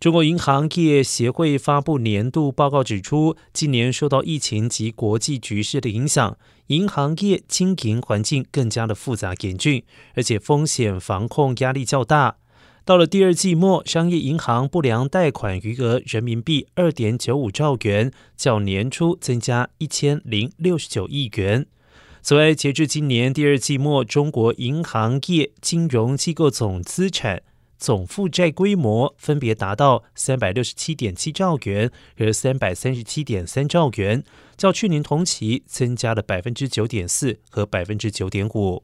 [0.00, 9.82] 中国银行业协会发布年度报告指出，今年受到疫情及国际局势的影响，银行业经营环境更加的复杂严峻，
[10.14, 12.36] 而且风险防控压力较大。
[12.84, 21.66] 到了第二季末，商业银行不良贷款余额人民币二点九五兆元，较年初增加一千零六十九亿元。
[22.22, 27.42] 此外，截至今年第二季末，中国银行业金融机构总资产。
[27.78, 34.24] 总负债规模分别达到三百六十七点七兆元和三百三十七点三兆元，
[34.56, 38.82] 较去年同期增加了百分之九点四和百分之九点五。